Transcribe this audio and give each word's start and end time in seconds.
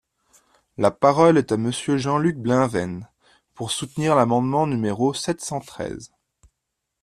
La 0.79 0.89
parole 0.89 1.37
est 1.37 1.51
à 1.51 1.57
Monsieur 1.57 1.97
Jean-Luc 1.99 2.35
Bleunven, 2.37 3.07
pour 3.53 3.69
soutenir 3.69 4.15
l’amendement 4.15 4.65
numéro 4.65 5.13
sept 5.13 5.39
cent 5.41 5.59
treize. 5.59 6.11